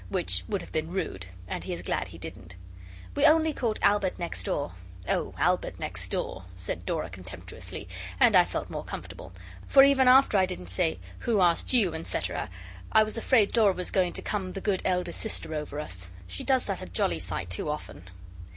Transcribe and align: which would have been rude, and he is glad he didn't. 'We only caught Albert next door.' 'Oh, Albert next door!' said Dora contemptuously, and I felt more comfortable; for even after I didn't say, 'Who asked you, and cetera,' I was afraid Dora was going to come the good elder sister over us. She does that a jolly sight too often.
which 0.09 0.43
would 0.49 0.61
have 0.63 0.71
been 0.71 0.89
rude, 0.89 1.27
and 1.47 1.63
he 1.65 1.73
is 1.73 1.83
glad 1.83 2.07
he 2.07 2.17
didn't. 2.17 2.55
'We 3.15 3.23
only 3.25 3.53
caught 3.53 3.77
Albert 3.83 4.17
next 4.17 4.41
door.' 4.45 4.71
'Oh, 5.07 5.35
Albert 5.37 5.79
next 5.79 6.07
door!' 6.09 6.45
said 6.55 6.87
Dora 6.87 7.07
contemptuously, 7.07 7.87
and 8.19 8.35
I 8.35 8.43
felt 8.43 8.71
more 8.71 8.83
comfortable; 8.83 9.31
for 9.67 9.83
even 9.83 10.07
after 10.07 10.39
I 10.39 10.47
didn't 10.47 10.71
say, 10.71 10.97
'Who 11.19 11.39
asked 11.39 11.71
you, 11.71 11.93
and 11.93 12.07
cetera,' 12.07 12.49
I 12.91 13.03
was 13.03 13.15
afraid 13.15 13.51
Dora 13.51 13.73
was 13.73 13.91
going 13.91 14.13
to 14.13 14.23
come 14.23 14.53
the 14.53 14.59
good 14.59 14.81
elder 14.85 15.11
sister 15.11 15.53
over 15.53 15.79
us. 15.79 16.09
She 16.25 16.43
does 16.43 16.65
that 16.65 16.81
a 16.81 16.87
jolly 16.87 17.19
sight 17.19 17.51
too 17.51 17.69
often. 17.69 18.05